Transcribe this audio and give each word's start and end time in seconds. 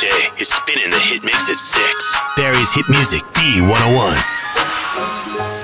Is 0.00 0.46
spinning 0.46 0.90
the 0.90 0.98
hit 1.00 1.24
mix 1.24 1.50
at 1.50 1.56
6. 1.56 2.16
Barrie's 2.36 2.72
Hit 2.72 2.88
Music 2.88 3.20
B101. 3.34 4.14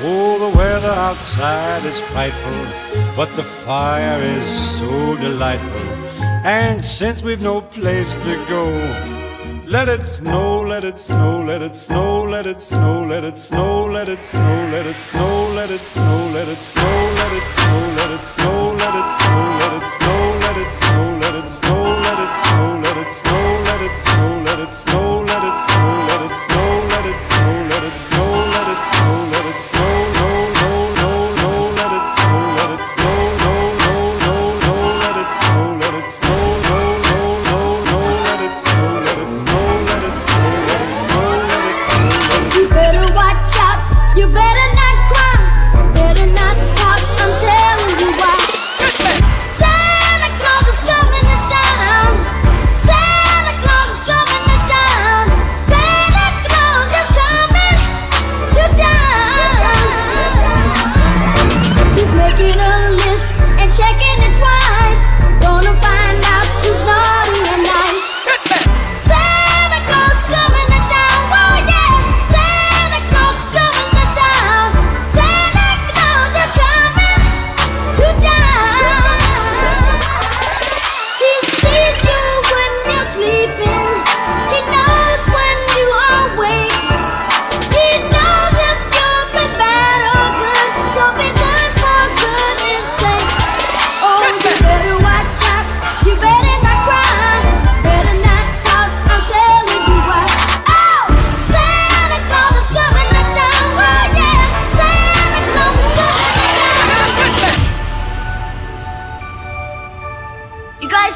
Oh, 0.02 0.50
the 0.50 0.58
weather 0.58 0.88
outside 0.88 1.84
is 1.84 2.00
frightful, 2.00 3.14
but 3.14 3.32
the 3.36 3.44
fire 3.44 4.18
is 4.18 4.76
so 4.76 5.16
delightful. 5.18 5.88
And 6.44 6.84
since 6.84 7.22
we've 7.22 7.40
no 7.40 7.60
place 7.60 8.12
to 8.12 8.44
go, 8.48 8.66
let 9.68 9.88
it 9.88 10.04
snow, 10.04 10.62
let 10.62 10.82
it 10.82 10.98
snow, 10.98 11.44
let 11.44 11.62
it 11.62 11.76
snow, 11.76 12.24
let 12.24 12.44
it 12.44 12.60
snow, 12.60 13.06
let 13.06 13.22
it 13.22 13.38
snow, 13.38 13.86
let 13.86 14.08
it 14.08 14.24
snow, 14.24 14.68
let 14.72 14.86
it 14.88 14.96
snow, 14.98 15.48
let 15.54 15.70
it 15.70 15.78
snow, 15.78 15.78
let 15.78 15.78
it 15.78 15.78
snow, 15.78 16.30
let 16.34 16.48
it 16.48 16.58
snow. 16.58 17.23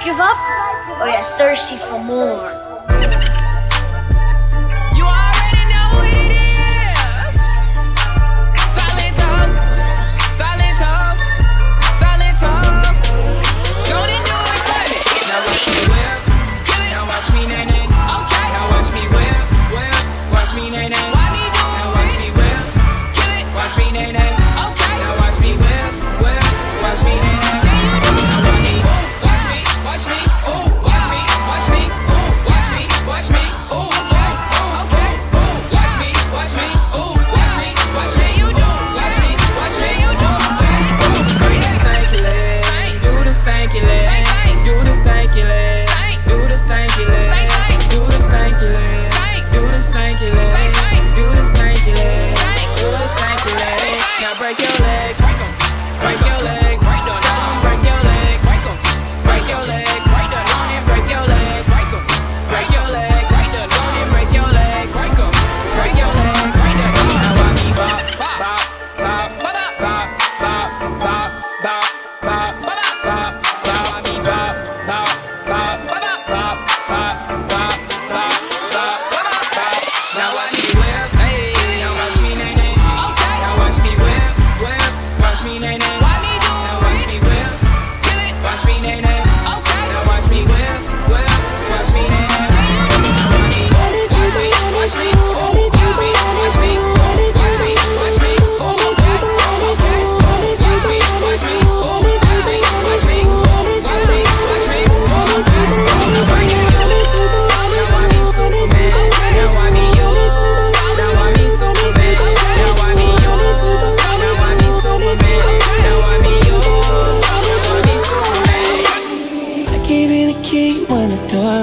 give 0.08 0.18
up, 0.18 0.38
oh, 0.40 1.00
or 1.02 1.08
you're 1.08 1.36
thirsty 1.36 1.76
for 1.76 1.98
more. 2.02 2.67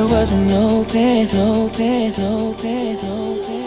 door 0.07 0.19
wasn't 0.19 0.51
open, 0.51 1.27
open, 1.37 2.13
open, 2.23 2.97
open. 2.97 3.64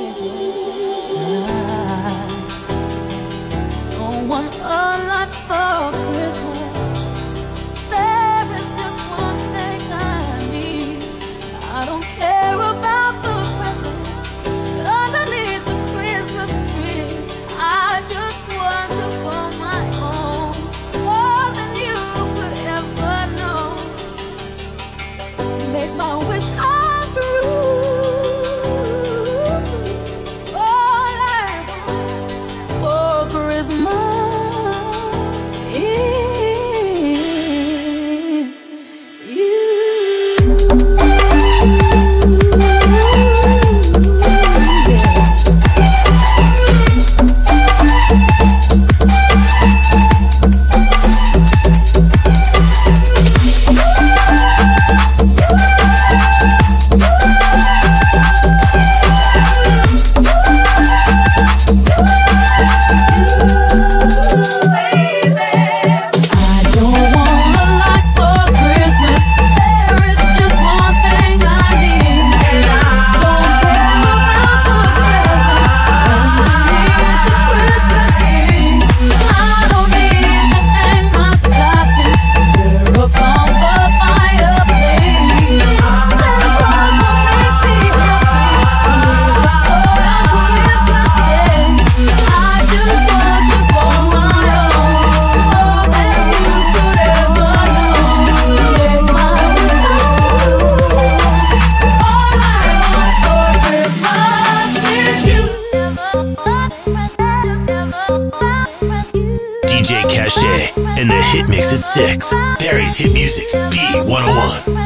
Hit 111.30 111.48
mix 111.48 111.72
at 111.74 111.80
6. 111.80 112.32
Barrie's 112.58 112.96
Hit 112.96 113.12
Music 113.12 113.44
B101. 113.70 114.78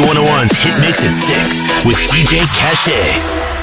101's 0.00 0.56
Hit 0.56 0.80
Mix 0.80 1.04
at 1.04 1.14
6 1.14 1.84
with 1.84 1.96
DJ 2.10 2.42
Cachet. 2.58 3.53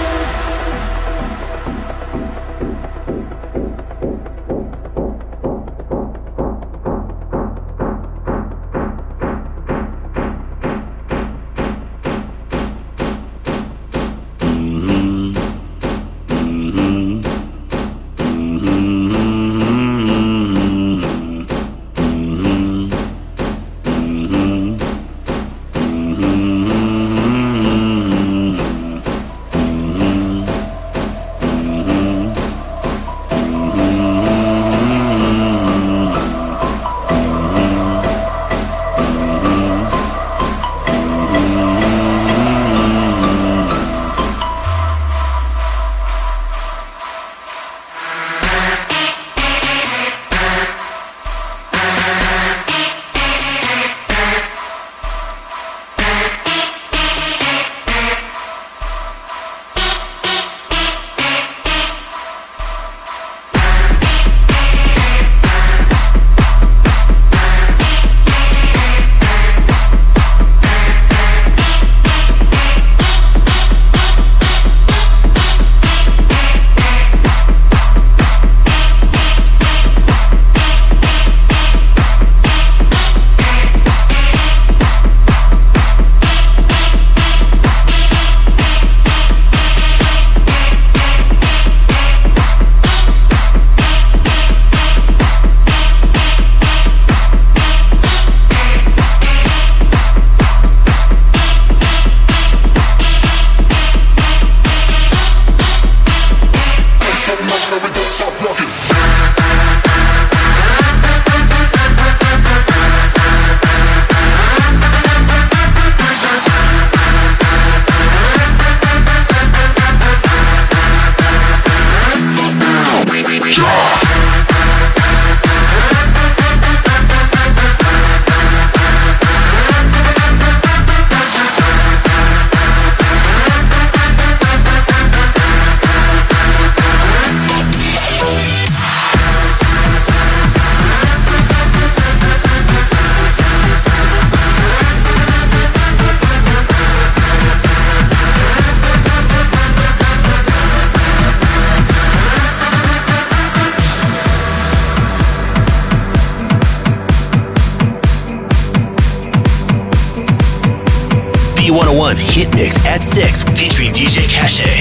B101's 162.01 162.19
Hit 162.21 162.55
Mix 162.55 162.83
at 162.87 163.03
6 163.03 163.43
featuring 163.43 163.91
DJ 163.93 164.25
Cachet. 164.27 164.80